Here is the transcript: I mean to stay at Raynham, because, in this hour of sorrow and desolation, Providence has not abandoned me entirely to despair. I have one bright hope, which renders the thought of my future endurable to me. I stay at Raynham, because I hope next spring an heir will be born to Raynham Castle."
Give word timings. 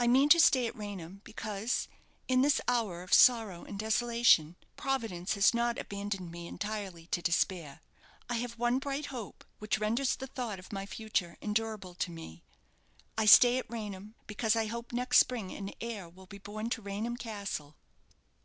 I 0.00 0.08
mean 0.08 0.28
to 0.30 0.40
stay 0.40 0.66
at 0.66 0.74
Raynham, 0.74 1.20
because, 1.22 1.86
in 2.26 2.42
this 2.42 2.60
hour 2.66 3.04
of 3.04 3.12
sorrow 3.12 3.62
and 3.62 3.78
desolation, 3.78 4.56
Providence 4.76 5.34
has 5.34 5.54
not 5.54 5.78
abandoned 5.78 6.32
me 6.32 6.48
entirely 6.48 7.06
to 7.12 7.22
despair. 7.22 7.80
I 8.28 8.34
have 8.38 8.58
one 8.58 8.80
bright 8.80 9.06
hope, 9.14 9.44
which 9.60 9.78
renders 9.78 10.16
the 10.16 10.26
thought 10.26 10.58
of 10.58 10.72
my 10.72 10.86
future 10.86 11.38
endurable 11.40 11.94
to 11.94 12.10
me. 12.10 12.42
I 13.16 13.26
stay 13.26 13.56
at 13.58 13.70
Raynham, 13.70 14.16
because 14.26 14.56
I 14.56 14.66
hope 14.66 14.92
next 14.92 15.18
spring 15.18 15.52
an 15.52 15.70
heir 15.80 16.08
will 16.08 16.26
be 16.26 16.38
born 16.38 16.68
to 16.70 16.82
Raynham 16.82 17.16
Castle." 17.16 17.76